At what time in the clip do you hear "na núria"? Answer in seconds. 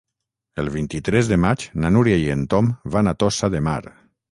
1.85-2.19